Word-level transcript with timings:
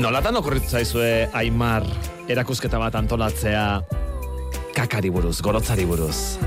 Nolatan 0.00 0.38
okurritu 0.38 0.70
zaizue 0.72 1.28
Aimar 1.36 1.84
erakusketa 2.32 2.78
bat 2.80 2.94
antolatzea 2.96 3.64
kakari 4.72 5.10
buruz, 5.12 5.34
gorotzari 5.44 5.84
buruz. 5.84 6.38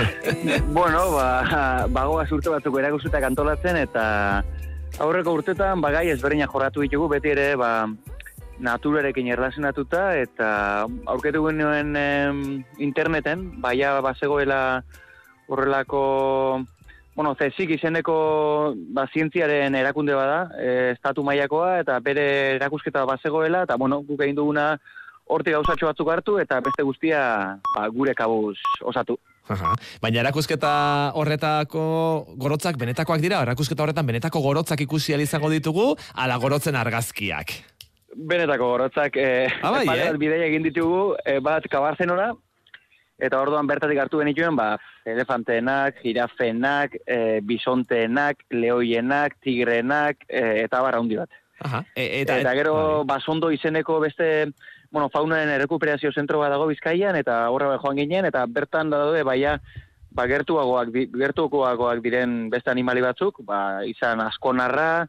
bueno, 0.76 1.04
ba, 1.14 1.86
bagoa 1.86 2.24
urte 2.34 2.50
batzuk 2.50 2.80
erakusketak 2.80 3.28
antolatzen 3.28 3.78
eta 3.78 4.06
aurreko 4.98 5.36
urtetan 5.38 5.78
bagai 5.84 6.08
ezberdinak 6.16 6.50
jorratu 6.50 6.82
ditugu 6.82 7.06
beti 7.14 7.30
ere 7.30 7.54
ba, 7.60 7.86
naturarekin 8.58 9.30
erlazionatuta 9.36 10.02
eta 10.18 10.50
aurketu 11.14 11.46
genuen 11.46 11.94
interneten, 12.82 13.46
baia 13.62 14.00
bazegoela 14.02 14.82
horrelako 15.46 16.02
bueno, 17.20 17.34
zezik 17.36 17.74
izeneko 17.74 18.14
ba, 18.96 19.04
zientziaren 19.12 19.74
erakunde 19.76 20.14
bada, 20.16 20.38
e, 20.56 20.68
estatu 20.94 21.20
mailakoa 21.26 21.82
eta 21.82 21.98
bere 22.00 22.24
erakusketa 22.54 23.02
bazegoela, 23.04 23.66
eta 23.66 23.76
bueno, 23.76 23.98
guk 24.08 24.22
egin 24.24 24.38
duguna 24.38 24.70
hortik 25.28 25.52
gauzatxo 25.52 25.90
batzuk 25.90 26.08
hartu 26.14 26.38
eta 26.40 26.62
beste 26.64 26.86
guztia 26.86 27.20
ba, 27.74 27.84
gure 27.92 28.16
kabuz 28.16 28.56
osatu. 28.80 29.18
Aha. 29.52 29.74
Baina 30.00 30.22
erakusketa 30.22 30.72
horretako 31.20 31.84
gorotzak 32.40 32.80
benetakoak 32.80 33.20
dira, 33.20 33.42
erakusketa 33.44 33.84
horretan 33.84 34.08
benetako 34.08 34.40
gorotzak 34.40 34.80
ikusi 34.88 35.12
izango 35.20 35.52
ditugu, 35.52 35.90
ala 36.14 36.40
gorotzen 36.40 36.78
argazkiak. 36.80 37.52
Benetako 38.16 38.76
gorotzak, 38.78 39.20
e, 39.20 39.44
ah, 39.60 39.76
bai, 39.76 39.84
eh? 40.06 40.12
bidea 40.16 40.48
egin 40.48 40.64
ditugu, 40.64 41.18
e, 41.20 41.36
bat 41.44 41.68
kabarzenora, 41.68 42.32
eta 43.20 43.40
orduan 43.40 43.68
bertatik 43.68 44.00
hartu 44.00 44.22
genituen, 44.22 44.56
ba, 44.56 44.72
elefanteenak, 45.08 46.00
jirafenak, 46.04 46.96
e, 47.06 47.40
bisonteenak, 47.46 48.44
leoienak, 48.50 49.36
tigrenak, 49.44 50.24
e, 50.28 50.64
eta 50.64 50.82
barra 50.82 51.00
hundi 51.02 51.20
bat. 51.20 51.30
Aha. 51.60 51.84
E, 51.94 52.22
eta, 52.22 52.38
eta 52.40 52.54
gero, 52.56 52.74
bai. 52.74 53.06
basondo 53.14 53.50
izeneko 53.52 54.00
beste, 54.00 54.50
bueno, 54.90 55.10
faunaren 55.12 55.52
errekuperazio 55.58 56.12
zentro 56.12 56.40
bat 56.40 56.52
dago 56.52 56.66
bizkaian, 56.70 57.16
eta 57.20 57.42
horra 57.52 57.76
joan 57.78 58.00
ginen, 58.00 58.26
eta 58.30 58.46
bertan 58.48 58.90
da 58.90 59.04
daude, 59.04 59.22
baia, 59.22 59.58
ba, 60.10 60.26
gertuagoak, 60.26 60.94
gertuagoak 61.16 62.02
diren 62.02 62.48
beste 62.50 62.72
animali 62.72 63.04
batzuk, 63.04 63.44
ba, 63.46 63.84
izan 63.86 64.24
askonarra, 64.24 65.06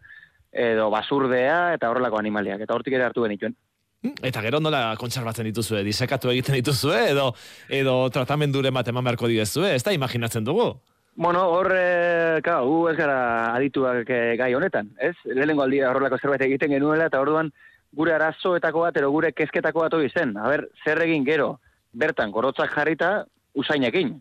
edo 0.52 0.89
basurdea, 0.91 1.73
eta 1.77 1.89
horrelako 1.89 2.19
animaliak, 2.19 2.61
eta 2.61 2.75
hortik 2.75 2.97
ere 2.97 3.08
hartu 3.08 3.23
genituen. 3.23 3.55
Eta 4.02 4.41
gero 4.41 4.57
nola 4.59 4.95
kontserbatzen 4.97 5.45
dituzue, 5.45 5.83
disekatu 5.85 6.31
egiten 6.31 6.57
dituzue, 6.57 7.11
edo 7.11 7.27
edo 7.69 7.97
tratamenduren 8.09 8.73
bat 8.73 8.88
eman 8.89 9.05
beharko 9.05 9.30
digezue, 9.30 9.75
ez 9.75 9.83
da 9.85 9.93
imaginatzen 9.93 10.47
dugu? 10.47 10.71
Bueno, 11.16 11.43
hor, 11.53 11.69
e, 11.75 12.41
hu 12.63 12.88
ez 12.89 12.95
gara 12.97 13.53
adituak 13.53 14.09
e, 14.09 14.21
gai 14.39 14.53
honetan, 14.55 14.89
ez? 14.97 15.13
Lehenengo 15.25 15.61
aldia 15.61 15.91
horrelako 15.91 16.17
zerbait 16.17 16.41
egiten 16.47 16.73
genuela, 16.73 17.11
eta 17.11 17.21
orduan 17.21 17.52
gure 17.93 18.16
arazoetako 18.16 18.88
bat, 18.88 18.97
ero 18.97 19.11
gure 19.11 19.33
kezketako 19.38 19.85
bat 19.85 19.93
hori 19.93 20.09
zen. 20.09 20.33
A 20.38 20.49
zer 20.83 21.03
egin 21.05 21.27
gero, 21.27 21.59
bertan, 21.93 22.31
gorotzak 22.31 22.73
jarrita, 22.73 23.27
usainekin. 23.53 24.15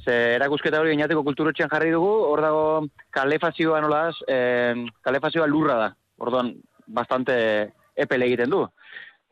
Ze 0.00 0.14
erakusketa 0.38 0.80
hori 0.80 0.94
inateko 0.94 1.26
kulturotxean 1.26 1.68
jarri 1.68 1.92
dugu, 1.92 2.12
hor 2.30 2.40
dago 2.40 2.66
kalefazioa 3.12 3.82
nolaz, 3.84 4.14
e, 4.26 4.38
kalefazioa 5.02 5.50
lurra 5.50 5.80
da. 5.82 5.94
Orduan, 6.24 6.54
bastante 6.86 7.34
epele 7.96 8.26
egiten 8.26 8.50
du 8.50 8.64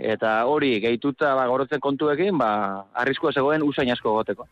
eta 0.02 0.44
hori 0.50 0.76
gehituta 0.82 1.34
ba, 1.38 1.46
gorotzen 1.46 1.80
kontuekin, 1.80 2.36
ba, 2.38 2.84
arriskua 2.98 3.32
zegoen 3.32 3.62
usain 3.62 3.90
asko 3.92 4.14
goteko. 4.18 4.48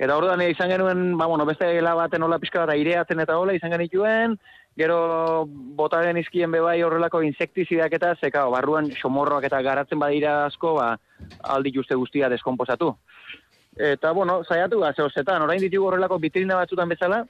Eta 0.00 0.16
orduan 0.16 0.40
izan 0.44 0.70
genuen, 0.72 1.16
ba, 1.18 1.26
bueno, 1.28 1.44
beste 1.48 1.68
gela 1.76 1.94
baten 1.96 2.22
hola 2.22 2.38
pixka 2.40 2.64
bat 2.64 2.74
aireatzen 2.74 3.20
eta 3.20 3.36
hola 3.36 3.54
izan 3.56 3.72
genituen, 3.74 4.36
gero 4.80 5.46
botaren 5.76 6.16
izkien 6.16 6.52
bebai 6.52 6.78
horrelako 6.82 7.20
insektizidak 7.26 7.96
eta 7.98 8.14
zeka, 8.20 8.46
barruan 8.52 8.88
somorroak 9.00 9.44
eta 9.48 9.60
garatzen 9.62 10.00
badira 10.00 10.44
asko, 10.46 10.74
ba, 10.78 10.94
aldi 11.56 11.74
juste 11.74 11.96
guztia 11.96 12.30
deskomposatu. 12.32 12.94
Eta, 13.76 14.12
bueno, 14.12 14.40
zaiatu, 14.44 14.80
ba, 14.80 14.94
zehozetan, 14.96 15.42
orain 15.42 15.60
ditugu 15.60 15.90
horrelako 15.90 16.18
bitrina 16.18 16.56
batzutan 16.60 16.88
bezala, 16.88 17.24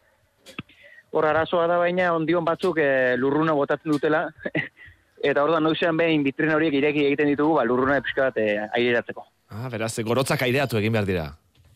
hor 1.11 1.27
arazoa 1.27 1.67
da 1.67 1.79
baina 1.79 2.13
ondion 2.15 2.47
batzuk 2.47 2.79
e, 2.79 3.17
lurruna 3.19 3.55
botatzen 3.59 3.91
dutela, 3.91 4.29
eta 5.21 5.45
orduan 5.45 5.65
noizean 5.65 5.97
behin 5.97 6.25
bitrina 6.25 6.57
horiek 6.57 6.75
ireki 6.81 7.05
egiten 7.11 7.31
ditugu, 7.33 7.59
ba, 7.59 7.65
lurruna 7.69 7.99
epizka 8.01 8.31
bat 8.31 8.41
eh, 8.41 8.57
aireratzeko. 8.77 9.25
Ah, 9.51 9.69
beraz, 9.73 9.93
gorotzak 10.07 10.43
aireatu 10.47 10.79
egin 10.79 10.95
behar 10.95 11.09
dira. 11.09 11.25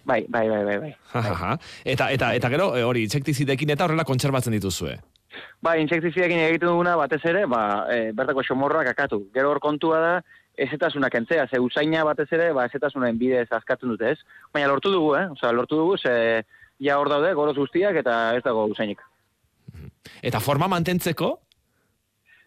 Bai, 0.04 0.24
bai, 0.28 0.48
bai, 0.48 0.62
bai. 0.64 0.78
bai. 0.82 0.92
eta, 1.94 2.10
eta, 2.12 2.34
eta 2.36 2.52
gero, 2.52 2.74
eh, 2.76 2.84
hori, 2.84 3.04
intsektizidekin 3.08 3.74
eta 3.74 3.86
horrela 3.86 4.04
kontserbatzen 4.08 4.56
dituzue. 4.56 4.96
Ba, 5.64 5.76
intsektizidekin 5.80 6.44
egiten 6.44 6.68
duguna 6.70 6.94
batez 7.00 7.22
ere, 7.26 7.44
ba, 7.50 7.62
e, 7.90 8.12
bertako 8.16 8.44
xomorroak 8.46 8.92
akatu. 8.92 9.24
Gero 9.34 9.50
hor 9.50 9.60
kontua 9.64 10.00
da, 10.02 10.12
ezetasunak 10.60 11.14
entzea, 11.18 11.48
ze 11.50 11.58
usaina 11.58 12.04
batez 12.06 12.28
ere, 12.36 12.52
ba, 12.54 12.68
ezetasunen 12.70 13.18
bidez 13.18 13.48
azkatzen 13.50 13.90
dute 13.90 14.12
ez. 14.12 14.18
Baina 14.54 14.68
lortu 14.70 14.92
dugu, 14.92 15.14
eh? 15.18 15.24
Osa, 15.34 15.50
lortu 15.52 15.80
dugu, 15.80 15.96
ze 15.98 16.44
ja 16.78 16.98
hor 17.00 17.10
daude, 17.10 17.32
goroz 17.34 17.56
guztiak, 17.56 17.96
eta 18.04 18.36
ez 18.36 18.44
dago 18.44 18.66
usainik. 18.70 19.02
Eta 20.22 20.40
forma 20.40 20.68
mantentzeko, 20.70 21.32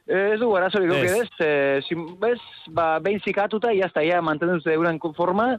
Ez 0.07 0.39
du, 0.39 0.53
arazo 0.55 0.79
dugu 0.79 1.03
ez, 1.03 1.27
e, 1.43 1.95
bez, 2.19 2.39
ba, 2.71 2.97
behin 3.03 3.19
zikatuta, 3.19 3.73
iazta, 3.75 4.03
ia, 4.07 4.21
mantendu 4.23 4.55
zute 4.61 4.71
euren 4.71 4.99
forma, 5.15 5.57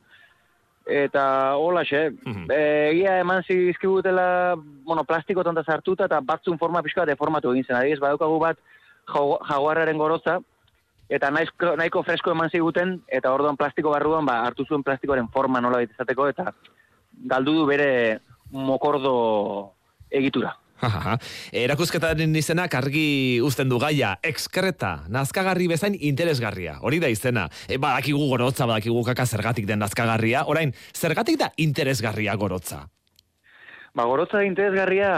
eta 0.89 1.55
hola, 1.57 1.85
xe, 1.85 2.09
mm 2.11 2.33
-hmm. 2.33 2.53
egia 2.91 3.19
eman 3.21 3.43
zizkibutela, 3.43 4.57
bueno, 4.57 5.05
plastiko 5.05 5.45
tonta 5.45 5.63
zartuta, 5.63 6.07
eta 6.07 6.21
batzun 6.21 6.59
forma 6.59 6.83
pixka 6.83 7.05
deformatu 7.05 7.53
egin 7.53 7.65
zen, 7.65 7.77
adiz, 7.77 8.01
badukagu 8.01 8.39
bat 8.39 8.57
jaguarraren 9.07 9.99
goroza, 9.99 10.41
eta 11.11 11.31
nahiko, 11.31 11.77
nahiko 11.77 12.03
fresko 12.03 12.31
eman 12.31 12.51
ziguten, 12.51 13.03
eta 13.07 13.33
orduan 13.33 13.57
plastiko 13.57 13.91
barruan, 13.91 14.25
ba, 14.25 14.47
hartu 14.47 14.65
zuen 14.65 14.83
plastikoaren 14.83 15.29
forma 15.29 15.61
nola 15.61 15.79
bitezateko, 15.79 16.29
eta 16.29 16.55
galdu 17.27 17.53
du 17.53 17.67
bere 17.67 18.21
mokordo 18.51 19.73
egitura. 20.11 20.57
Erakusketaren 21.65 22.37
izenak 22.39 22.75
argi 22.79 23.41
uzten 23.45 23.71
du 23.71 23.79
gaia, 23.83 24.15
ekskreta, 24.23 25.09
nazkagarri 25.13 25.69
bezain 25.71 25.97
interesgarria, 25.99 26.79
hori 26.83 27.01
da 27.03 27.11
izena. 27.11 27.49
E, 27.69 27.79
badakigu 27.83 28.29
gorotza, 28.31 28.67
badakigu 28.69 29.03
kaka 29.11 29.27
zergatik 29.27 29.67
den 29.69 29.83
nazkagarria, 29.83 30.45
orain, 30.47 30.75
zergatik 30.95 31.39
da 31.41 31.51
interesgarria 31.57 32.37
gorotza? 32.39 32.85
Ba, 33.95 34.07
gorotza 34.07 34.45
interesgarria 34.47 35.11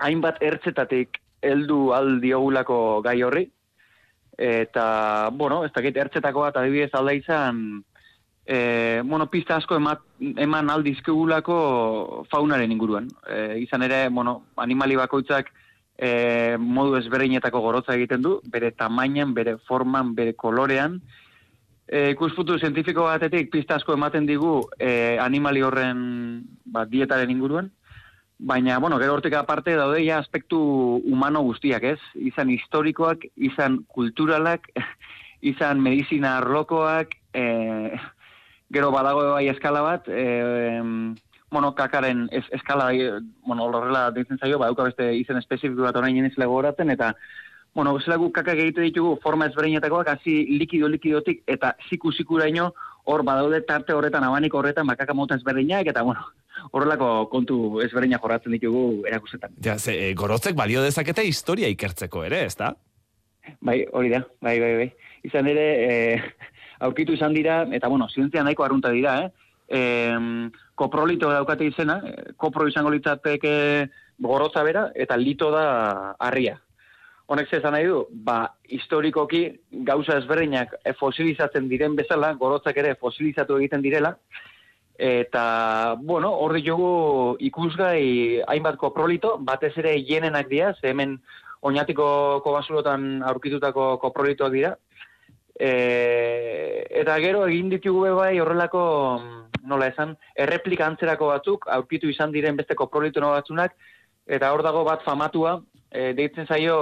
hainbat 0.00 0.42
ertzetatik 0.44 1.20
heldu 1.40 1.92
aldiogulako 1.96 3.00
gai 3.04 3.20
horri, 3.24 3.46
eta, 4.40 5.28
bueno, 5.36 5.64
ez 5.64 5.72
dakit 5.72 5.96
ertzetako 5.96 6.46
bat 6.46 6.56
adibidez 6.60 6.90
alda 6.96 7.16
izan, 7.16 7.80
e, 8.46 9.02
bueno, 9.04 9.28
pista 9.30 9.56
asko 9.56 9.76
emat, 9.76 10.02
eman 10.20 10.70
aldizkegulako 10.70 12.26
faunaren 12.30 12.72
inguruan. 12.72 13.08
E, 13.28 13.60
izan 13.62 13.82
ere, 13.86 14.08
bueno, 14.08 14.42
animali 14.56 14.96
bakoitzak 14.98 15.52
e, 15.96 16.56
modu 16.58 16.96
ezberdinetako 16.98 17.60
gorotza 17.60 17.94
egiten 17.94 18.22
du, 18.22 18.38
bere 18.50 18.72
tamainan, 18.72 19.34
bere 19.34 19.58
forman, 19.68 20.14
bere 20.14 20.34
kolorean. 20.34 21.00
E, 21.86 22.10
ikusputu 22.14 22.56
zientifiko 22.58 23.08
batetik 23.08 23.50
pista 23.50 23.76
asko 23.76 23.94
ematen 23.98 24.26
digu 24.26 24.60
e, 24.78 25.18
animali 25.18 25.62
horren 25.66 26.00
ba, 26.64 26.86
dietaren 26.86 27.30
inguruan, 27.30 27.70
baina, 28.40 28.78
bueno, 28.78 28.98
gero 28.98 29.14
hortik 29.14 29.34
aparte 29.36 29.74
daude 29.76 30.04
ja 30.04 30.18
aspektu 30.18 30.58
humano 31.04 31.42
guztiak, 31.44 31.84
ez? 31.84 31.98
Izan 32.14 32.50
historikoak, 32.50 33.26
izan 33.36 33.82
kulturalak, 33.88 34.70
izan 35.52 35.82
medizina 35.84 36.38
arlokoak, 36.38 37.14
eh, 37.34 38.00
gero 38.72 38.90
badago 38.94 39.32
bai 39.32 39.48
eskala 39.50 39.82
bat, 39.82 40.08
e, 40.08 40.80
bueno, 41.50 41.74
kakaren 41.74 42.28
es, 42.30 42.44
eskala, 42.54 42.90
bueno, 43.46 43.64
horrela 43.66 44.10
ditzen 44.14 44.38
zaio, 44.38 44.58
badauka 44.58 44.86
beste 44.90 45.12
izen 45.18 45.40
espezifiko 45.40 45.82
bat 45.82 45.96
orain 45.98 46.16
jeniz 46.16 46.36
legoratzen, 46.38 46.90
eta, 46.94 47.14
bueno, 47.74 47.94
bezala 47.94 48.18
guk 48.18 48.32
kakak 48.34 48.58
egite 48.62 48.84
ditugu 48.86 49.16
forma 49.22 49.48
ezberdinetakoak, 49.50 50.12
hasi 50.14 50.44
likido-likidotik, 50.58 51.42
eta 51.50 51.74
ziku-zikuraino, 51.88 52.70
hor 53.10 53.24
badaude 53.26 53.60
tarte 53.66 53.94
horretan, 53.96 54.24
abanik 54.26 54.54
horretan, 54.54 54.86
bakaka 54.86 55.14
mota 55.14 55.38
ezberdinak, 55.38 55.90
eta, 55.90 56.06
bueno, 56.06 56.28
horrelako 56.70 57.10
kontu 57.32 57.80
ezberdinak 57.82 58.22
jorratzen 58.22 58.54
ditugu 58.54 58.84
erakusetan. 59.10 59.58
Ja, 59.64 59.78
ze, 59.78 59.96
e, 60.06 60.14
gorotzek 60.14 60.54
balio 60.58 60.84
dezakete 60.86 61.26
historia 61.26 61.70
ikertzeko 61.72 62.24
ere, 62.28 62.44
ezta? 62.46 62.74
Bai, 63.66 63.80
hori 63.90 64.12
da, 64.12 64.22
bai, 64.44 64.58
bai, 64.62 64.74
bai. 64.84 64.90
Izan 65.26 65.48
ere, 65.50 65.66
e, 65.82 66.50
aurkitu 66.80 67.14
izan 67.14 67.34
dira, 67.36 67.62
eta 67.72 67.88
bueno, 67.88 68.08
zientzia 68.08 68.42
nahiko 68.44 68.64
arrunta 68.64 68.90
dira, 68.90 69.18
eh? 69.24 69.30
E, 69.70 69.80
koprolito 70.74 71.30
daukate 71.30 71.68
izena, 71.68 72.00
eh, 72.04 72.32
kopro 72.36 72.66
izango 72.68 72.90
litzateke 72.90 73.52
gorotza 74.18 74.64
bera, 74.66 74.88
eta 74.94 75.16
lito 75.16 75.50
da 75.54 76.16
harria. 76.18 76.56
Honek 77.30 77.50
zezan 77.52 77.76
nahi 77.76 77.86
du, 77.86 78.00
ba, 78.26 78.56
historikoki 78.66 79.44
gauza 79.86 80.16
ezberdinak 80.18 80.72
fosilizatzen 80.98 81.68
diren 81.70 81.94
bezala, 81.94 82.32
gorotzak 82.40 82.80
ere 82.82 82.96
fosilizatu 82.98 83.60
egiten 83.60 83.84
direla, 83.84 84.16
eta, 85.00 85.96
bueno, 86.02 86.32
hor 86.42 86.56
ditugu 86.58 87.36
ikusgai 87.40 88.42
hainbat 88.50 88.76
koprolito, 88.80 89.36
batez 89.38 89.72
ere 89.78 89.94
jenenak 90.04 90.50
dira, 90.50 90.74
ze 90.80 90.90
hemen 90.90 91.20
oinatiko 91.62 92.40
kobasulotan 92.44 93.22
aurkitutako 93.30 93.96
koprolitoak 94.02 94.52
dira, 94.52 94.74
E, 95.58 96.86
eta 97.02 97.18
gero 97.20 97.46
egin 97.48 97.70
ditugu 97.72 98.06
bai 98.16 98.38
horrelako 98.40 98.82
mm, 99.20 99.66
nola 99.68 99.90
esan, 99.92 100.16
erreplika 100.36 100.86
antzerako 100.86 101.30
batzuk, 101.32 101.66
aurkitu 101.68 102.08
izan 102.08 102.32
diren 102.32 102.56
beste 102.56 102.76
koprolitono 102.78 103.32
batzunak, 103.34 103.76
eta 104.26 104.52
hor 104.52 104.62
dago 104.62 104.84
bat 104.84 105.04
famatua, 105.04 105.60
e, 105.90 106.12
deitzen 106.14 106.46
zaio 106.46 106.78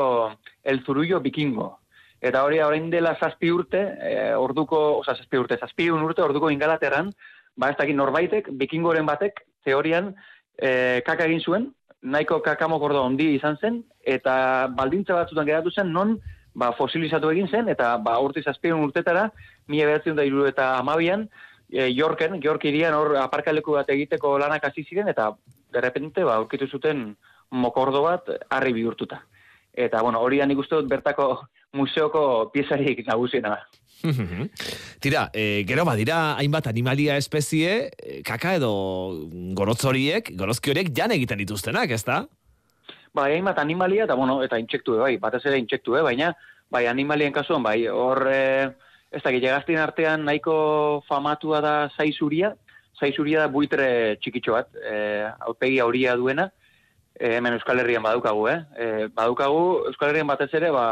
El 0.62 0.84
Zurullo 0.84 1.20
Bikingo. 1.20 1.78
Eta 2.20 2.42
hori 2.44 2.58
orain 2.60 2.88
dela 2.90 3.14
zazpi 3.20 3.50
urte, 3.54 3.80
e, 4.02 4.14
orduko, 4.34 4.78
oza, 5.00 5.14
zazpi 5.14 5.38
urte, 5.38 5.58
zazpi 5.60 5.90
urte, 5.90 6.22
orduko 6.22 6.50
ingalaterran, 6.50 7.12
ba 7.56 7.70
ez 7.70 7.78
dakit 7.78 7.96
norbaitek, 7.96 8.50
bikingoren 8.58 9.06
batek, 9.06 9.42
teorian, 9.66 10.12
e, 10.58 11.00
kaka 11.06 11.26
egin 11.26 11.42
zuen, 11.42 11.68
nahiko 12.02 12.40
kakamokordo 12.42 13.02
ondi 13.02 13.32
izan 13.34 13.56
zen, 13.60 13.82
eta 14.02 14.68
baldintza 14.74 15.16
batzutan 15.18 15.46
geratu 15.46 15.70
zen, 15.74 15.92
non 15.92 16.18
ba, 16.58 16.72
fosilizatu 16.76 17.30
egin 17.34 17.48
zen, 17.48 17.70
eta 17.72 17.94
ba, 18.02 18.18
urte 18.24 18.42
zazpion 18.42 18.82
urtetara, 18.86 19.28
mila 19.70 19.92
behatzen 19.92 20.18
da 20.18 20.26
iru 20.26 20.46
eta 20.50 20.72
amabian, 20.78 21.28
e, 21.70 21.88
Yorken, 21.92 22.40
York 22.42 22.66
irian 22.70 22.96
hor 22.98 23.14
aparkaleku 23.22 23.78
bat 23.78 23.90
egiteko 23.94 24.36
lanak 24.42 24.66
hasi 24.68 24.84
ziren, 24.88 25.08
eta 25.14 25.30
derrepente, 25.74 26.24
ba, 26.26 26.38
aurkitu 26.42 26.68
zuten 26.68 27.12
mokordo 27.50 28.02
bat 28.04 28.30
harri 28.50 28.74
bihurtuta. 28.76 29.22
Eta, 29.78 30.02
bueno, 30.02 30.20
hori 30.24 30.40
nik 30.42 30.58
uste 30.58 30.74
dut 30.74 30.88
bertako 30.90 31.28
museoko 31.78 32.50
piezarik 32.54 33.04
nagusiena 33.06 33.54
da. 33.54 33.60
Tira, 35.02 35.28
e, 35.34 35.64
gero 35.68 35.84
badira 35.86 36.34
hainbat 36.38 36.66
animalia 36.70 37.16
espezie, 37.18 37.90
e, 37.94 38.20
kaka 38.26 38.56
edo 38.58 38.72
gorotzoriek, 39.58 40.32
gorozki 40.38 40.72
horiek 40.72 40.90
jan 40.96 41.14
egiten 41.14 41.38
dituztenak, 41.44 41.94
ez 41.94 42.02
da? 42.06 42.24
Ba, 43.18 43.24
hainbat 43.26 43.58
animalia, 43.58 44.04
eta 44.06 44.14
bueno, 44.14 44.36
eta 44.46 44.60
intsektu 44.62 45.00
bai, 45.00 45.16
batez 45.18 45.40
ere 45.50 45.58
intsektu 45.58 45.96
baina, 46.06 46.30
bai, 46.70 46.84
animalien 46.86 47.32
kasuan, 47.34 47.64
bai, 47.66 47.88
hor, 47.90 48.20
e, 48.30 48.68
ez 49.10 49.22
da, 49.24 49.32
gillegaztien 49.34 49.80
artean 49.82 50.22
nahiko 50.28 51.02
famatua 51.08 51.58
da 51.64 51.72
zaizuria, 51.96 52.52
zaizuria 53.00 53.42
da 53.42 53.50
buitre 53.50 53.88
txikitxo 54.22 54.54
bat, 54.54 54.70
e, 54.78 55.26
aurpegi 55.50 55.80
auria 55.82 56.14
duena, 56.14 56.46
e, 57.18 57.34
hemen 57.40 57.58
Euskal 57.58 57.82
Herrian 57.82 58.06
badukagu, 58.06 58.46
eh? 58.52 58.58
E, 58.78 58.86
badukagu, 59.18 59.64
Euskal 59.90 60.12
Herrian 60.12 60.30
batez 60.30 60.52
ere, 60.60 60.70
ba, 60.70 60.86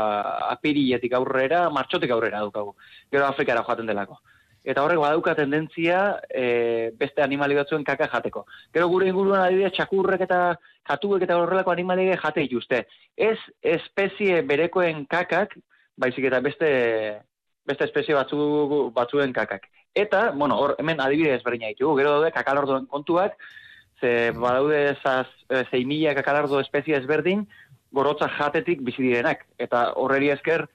apirietik 0.51 1.15
aurrera, 1.15 1.69
martxotik 1.71 2.11
aurrera 2.11 2.43
dukagu, 2.49 2.75
gero 3.13 3.31
Afrikara 3.31 3.63
joaten 3.63 3.87
delako 3.95 4.19
eta 4.67 4.83
horrek 4.83 4.99
badauka 4.99 5.37
tendentzia 5.39 6.01
e, 6.27 6.91
beste 6.99 7.23
animali 7.23 7.55
batzuen 7.55 7.85
kaka 7.87 8.09
jateko. 8.11 8.45
Gero 8.75 8.89
gure 8.91 9.07
inguruan 9.07 9.45
adibidez 9.45 9.73
txakurrek 9.77 10.27
eta 10.27 10.41
katuek 10.91 11.23
eta 11.23 11.39
horrelako 11.39 11.71
animaliek 11.71 12.19
jate 12.23 12.43
dituzte. 12.49 12.83
Ez 13.17 13.39
espezie 13.63 14.43
berekoen 14.43 15.05
kakak, 15.07 15.55
baizik 15.97 16.27
eta 16.31 16.43
beste 16.43 16.71
beste 17.67 17.87
espezie 17.89 18.15
batzu, 18.15 18.91
batzuen 18.95 19.33
kakak. 19.35 19.67
Eta, 19.97 20.31
bueno, 20.31 20.59
hor, 20.61 20.75
hemen 20.79 21.01
adibidez 21.01 21.41
berdina 21.43 21.71
ditugu, 21.73 21.97
gero 21.99 22.17
daude 22.17 22.31
kakalorduen 22.35 22.87
kontuak, 22.87 23.39
ze 24.01 24.31
badaude 24.37 24.83
esaz, 24.93 25.27
e, 25.49 25.63
zeimila 25.71 26.15
kakalardo 26.19 26.61
espezie 26.61 26.99
ezberdin, 26.99 27.47
gorotza 27.97 28.29
jatetik 28.39 28.83
bizi 28.87 29.07
direnak. 29.07 29.47
Eta 29.59 29.93
horreri 30.03 30.31
esker, 30.35 30.67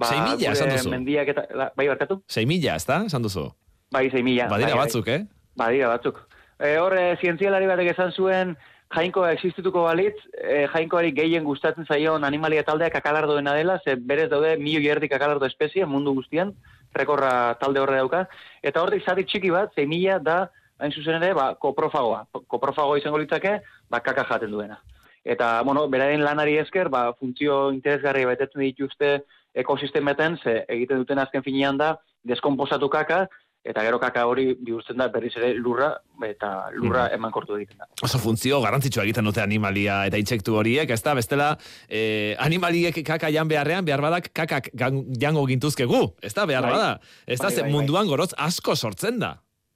Ba, 0.00 0.08
sei 0.08 0.20
mila, 0.24 0.52
esan 0.54 0.72
duzu. 0.72 0.90
Mendiak 0.94 1.30
eta, 1.34 1.44
bai, 1.76 1.86
barkatu? 1.90 2.22
Sei 2.30 2.46
mila, 2.48 2.78
ez 2.80 2.86
da, 2.88 3.02
esan 3.04 3.24
duzu. 3.26 3.50
Bai, 3.92 4.06
sei 4.08 4.22
mila. 4.24 4.48
Badira 4.48 4.72
bai, 4.72 4.78
bai. 4.78 4.84
batzuk, 4.86 5.08
eh? 5.12 5.20
Badira 5.60 5.90
batzuk. 5.92 6.20
E, 6.56 6.76
Horre, 6.80 7.02
zientzialari 7.20 7.68
batek 7.68 7.90
esan 7.92 8.14
zuen, 8.16 8.54
jainkoa 8.94 9.32
existituko 9.36 9.82
balitz, 9.84 10.16
e, 10.40 10.64
jainkoari 10.72 11.12
gehien 11.16 11.44
gustatzen 11.44 11.84
zaion 11.84 12.24
animalia 12.24 12.64
taldeak 12.64 12.96
akalardoena 12.96 13.54
dela, 13.58 13.76
ze 13.84 13.96
berez 13.96 14.30
daude 14.30 14.54
milo 14.60 14.80
jerdik 14.84 15.12
akalardo 15.12 15.46
espezie 15.46 15.84
mundu 15.86 16.14
guztian, 16.16 16.54
rekorra 16.96 17.58
talde 17.60 17.82
horre 17.82 18.00
dauka. 18.00 18.24
Eta 18.62 18.82
hortik 18.82 19.04
zati 19.04 19.26
txiki 19.28 19.52
bat, 19.52 19.74
zei 19.76 19.84
mila 19.90 20.16
da, 20.18 20.38
hain 20.80 20.96
zuzen 20.96 21.20
ere, 21.20 21.34
ba, 21.36 21.50
koprofagoa. 21.60 22.24
Koprofagoa 22.48 22.98
izango 22.98 23.20
litzake, 23.20 23.58
ba, 23.92 24.00
kaka 24.00 24.24
jaten 24.32 24.56
duena. 24.56 24.80
Eta, 25.24 25.60
bueno, 25.68 25.84
beraien 25.92 26.24
lanari 26.24 26.56
esker, 26.56 26.88
ba, 26.88 27.10
funtzio 27.20 27.66
interesgarri 27.74 28.24
betetzen 28.24 28.64
dituzte, 28.64 29.12
ekosistemetan, 29.54 30.38
ze 30.42 30.64
egiten 30.68 31.02
duten 31.02 31.18
azken 31.18 31.42
finean 31.42 31.78
da, 31.78 31.94
deskomposatu 32.26 32.88
kaka, 32.88 33.26
eta 33.60 33.82
gero 33.84 33.98
kaka 34.00 34.22
hori 34.24 34.54
bihurtzen 34.56 34.96
da 34.96 35.10
berriz 35.12 35.34
ere 35.36 35.50
lurra, 35.58 35.90
eta 36.24 36.70
lurra 36.72 37.06
mm. 37.08 37.16
eman 37.18 37.34
kortu 37.34 37.58
egiten 37.58 37.82
da. 37.82 37.88
Oso 38.06 38.20
funtzio 38.22 38.60
garantzitsua 38.64 39.04
egiten 39.04 39.26
dute 39.28 39.42
animalia 39.42 40.00
eta 40.08 40.20
intsektu 40.20 40.56
horiek, 40.56 40.90
ez 40.90 41.00
da, 41.04 41.14
bestela, 41.18 41.50
eh, 41.88 42.32
animaliek 42.40 43.02
kaka 43.04 43.28
jan 43.34 43.50
beharrean, 43.50 43.84
behar 43.84 44.04
badak 44.04 44.30
kakak 44.32 44.70
jango 45.20 45.44
gintuzkegu, 45.50 46.02
ez 46.22 46.32
da, 46.36 46.46
behar 46.48 46.68
bai. 46.68 46.72
bada. 46.72 46.92
Ez 47.26 47.40
da, 47.40 47.50
bai, 47.50 47.66
bai, 47.66 47.72
munduan 47.74 48.08
bai. 48.08 48.14
goroz 48.14 48.30
asko 48.38 48.76
sortzen 48.76 49.20
da. 49.20 49.34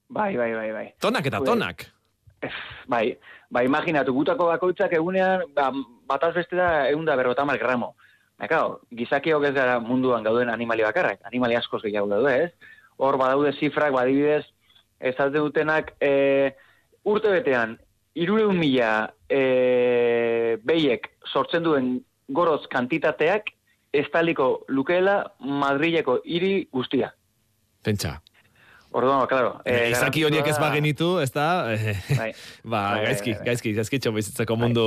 Bai, 0.08 0.32
bai, 0.36 0.52
bai, 0.54 0.70
bai. 0.72 0.86
Tonak 1.00 1.28
eta 1.28 1.42
tonak. 1.44 1.88
Bai, 2.88 3.06
bai, 3.52 3.64
imaginatu, 3.64 4.12
gutako 4.16 4.48
bakoitzak 4.52 4.92
egunean, 4.96 5.44
ba, 5.56 5.70
bataz 6.08 6.34
beste 6.36 6.56
da, 6.56 6.86
egun 6.88 7.04
da 7.08 7.16
berrotamar 7.20 7.60
gramo. 7.60 7.94
Ekao, 8.42 8.80
gizakiok 8.90 9.44
ez 9.48 9.54
gara 9.54 9.78
munduan 9.80 10.24
gauden 10.26 10.50
animali 10.50 10.82
bakarrak, 10.82 11.20
animali 11.28 11.54
askoz 11.56 11.82
gehiago 11.84 12.08
daude, 12.10 12.34
ez? 12.46 12.50
Hor 12.98 13.18
badaude 13.18 13.52
zifrak, 13.58 13.92
badibidez, 13.94 14.44
ez 14.98 15.14
dutenak 15.32 15.92
e, 16.00 16.54
urte 17.04 17.30
betean, 17.30 17.78
irureun 18.14 18.58
mila 18.58 19.10
e, 19.28 20.58
behiek 20.64 21.10
sortzen 21.30 21.62
duen 21.62 22.00
goroz 22.28 22.66
kantitateak, 22.70 23.50
ez 23.94 24.06
taliko 24.10 24.64
lukeela 24.68 25.34
Madrileko 25.38 26.20
hiri 26.24 26.68
guztia. 26.72 27.12
Pentsa. 27.84 28.20
Orduan, 28.94 29.26
claro. 29.26 29.56
Eh, 29.66 29.90
Izaki 29.90 30.22
horiek 30.22 30.46
ez 30.46 30.54
bagenitu, 30.62 31.16
ez 31.18 31.32
da? 31.34 31.66
Bai. 31.66 32.28
ba, 32.72 32.82
bai, 32.94 33.00
gaizki, 33.08 33.32
bai, 33.32 33.40
bai. 33.40 33.46
gaizki, 33.48 33.72
gaizki 33.74 34.12
bizitzeko 34.14 34.54
mundu, 34.54 34.84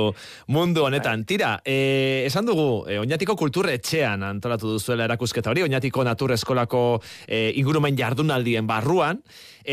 mundu 0.48 0.86
honetan. 0.86 1.26
Tira, 1.28 1.58
eh, 1.60 2.24
esan 2.24 2.48
dugu, 2.48 2.86
eh, 2.88 2.96
oinatiko 3.02 3.36
kultur 3.36 3.68
etxean 3.68 4.24
antolatu 4.24 4.72
duzuela 4.78 5.04
erakusketa 5.04 5.52
hori, 5.52 5.66
oinatiko 5.66 6.06
natur 6.08 6.32
eskolako 6.38 6.82
eh, 7.26 7.52
ingurumen 7.60 8.00
jardunaldien 8.00 8.64
barruan, 8.70 9.20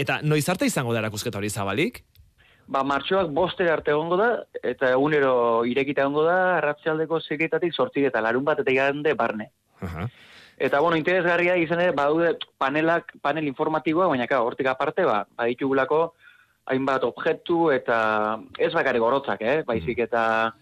eta 0.04 0.20
noiz 0.28 0.44
arte 0.52 0.68
izango 0.68 0.92
da 0.92 1.06
erakusketa 1.06 1.40
hori 1.40 1.54
zabalik? 1.54 2.04
Ba, 2.68 2.84
martxoak 2.84 3.32
boste 3.32 3.72
arte 3.72 3.96
egongo 3.96 4.20
da, 4.20 4.30
eta 4.68 4.92
egunero 4.98 5.64
irekita 5.64 6.04
egongo 6.04 6.28
da, 6.28 6.58
arratzealdeko 6.58 7.24
seketatik 7.24 7.72
sortzik 7.72 8.12
eta 8.12 8.20
larun 8.26 8.44
bat 8.44 8.60
eta 8.60 8.76
igande 8.76 9.16
barne. 9.16 9.54
Uh 9.80 10.10
Eta, 10.58 10.80
bueno, 10.80 10.96
interesgarria 10.96 11.58
izan 11.60 11.82
ere, 11.84 11.92
badaude 11.92 12.38
panelak, 12.58 13.12
panel 13.22 13.48
informatiboa, 13.50 14.08
baina, 14.08 14.28
ka, 14.28 14.40
hortik 14.46 14.70
aparte, 14.72 15.04
ba, 15.04 15.26
baditugulako 15.36 16.14
hainbat 16.72 17.04
objektu 17.04 17.70
eta 17.76 17.98
ez 18.58 18.72
bakare 18.74 19.02
gorotzak, 19.04 19.44
eh? 19.44 19.58
Baizik 19.68 20.00
eta, 20.08 20.54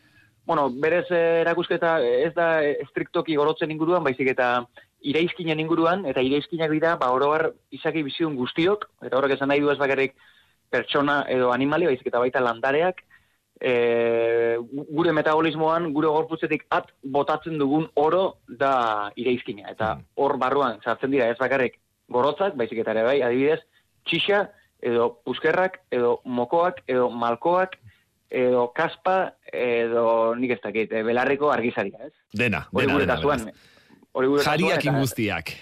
bueno, 0.50 0.66
berez 0.70 1.06
erakusketa 1.14 2.00
ez 2.02 2.34
da 2.34 2.48
estriktoki 2.64 3.38
gorotzen 3.40 3.72
inguruan, 3.72 4.04
baizik 4.04 4.34
eta 4.34 4.66
ireizkinen 5.04 5.62
inguruan, 5.62 6.08
eta 6.10 6.24
ireizkinak 6.26 6.74
dira, 6.74 6.96
ba, 6.98 7.12
oroar 7.14 7.52
izaki 7.72 8.04
biziun 8.04 8.36
guztiok, 8.40 8.90
eta 9.06 9.20
horrek 9.20 9.38
esan 9.38 9.54
nahi 9.54 9.62
du 9.62 9.70
ez 9.72 9.78
bakarrik 9.78 10.18
pertsona 10.74 11.22
edo 11.30 11.52
animali, 11.54 11.86
baizik 11.92 12.10
eta 12.10 12.24
baita 12.24 12.42
landareak, 12.42 13.04
e, 13.62 14.58
gure 14.90 15.14
metabolismoan, 15.16 15.92
gure 15.94 16.12
gorputzetik 16.12 16.66
at 16.74 16.92
botatzen 17.04 17.58
dugun 17.62 17.88
oro 18.00 18.40
da 18.48 19.12
ireizkina. 19.20 19.70
Eta 19.72 19.96
mm. 19.96 20.10
hor 20.20 20.38
barruan 20.42 20.82
sartzen 20.84 21.14
dira 21.14 21.30
ez 21.32 21.38
bakarrik 21.40 21.80
gorotzak, 22.14 22.58
baizik 22.60 22.84
eta 22.84 22.94
ere 22.96 23.06
bai, 23.08 23.18
adibidez, 23.26 23.62
txixa, 24.10 24.46
edo 24.84 25.10
puskerrak, 25.26 25.80
edo 25.96 26.18
mokoak, 26.26 26.84
edo 26.92 27.10
malkoak, 27.10 27.78
edo 28.34 28.68
kaspa, 28.76 29.36
edo 29.54 30.34
nik 30.40 30.58
ez 30.58 30.62
dakit, 30.64 30.92
e, 30.92 31.04
belarriko 31.06 31.52
argizaria, 31.54 32.10
ez? 32.10 32.14
Dena, 32.34 32.66
dena, 32.74 32.98
dena. 33.00 33.54
Hori 34.14 34.30
gure 34.30 34.44
Jariak 34.46 34.86
ingustiak. 34.90 35.54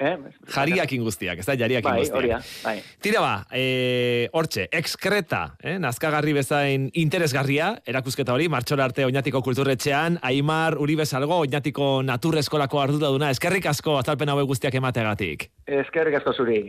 Eh? 0.00 0.16
Jariak 0.54 0.92
inguztiak, 0.96 1.42
ez 1.42 1.44
da, 1.44 1.54
jariak 1.60 1.84
bai, 1.84 1.98
inguztiak. 2.00 2.46
bai. 2.64 2.74
Tira 3.04 3.20
ba, 3.20 3.32
e, 3.52 4.30
hortxe, 4.32 4.64
exkreta, 4.72 5.42
eh? 5.60 5.76
nazkagarri 5.82 6.32
bezain 6.32 6.88
interesgarria, 7.02 7.74
erakusketa 7.84 8.32
hori, 8.32 8.48
martxola 8.48 8.88
arte 8.88 9.04
oinatiko 9.04 9.42
kulturretxean, 9.44 10.16
Aimar 10.24 10.78
Uribes 10.80 11.12
algo, 11.18 11.42
oinatiko 11.44 11.98
naturrezkolako 12.08 12.80
ardura 12.80 13.12
duna, 13.12 13.28
eskerrik 13.30 13.68
asko 13.68 13.98
azalpen 14.00 14.32
hau 14.32 14.40
guztiak 14.48 14.80
emategatik. 14.80 15.50
Eskerrik 15.68 16.16
asko 16.22 16.32
zuri. 16.32 16.62